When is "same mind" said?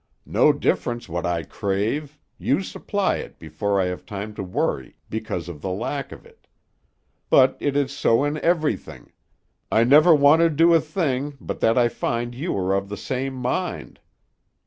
12.97-13.99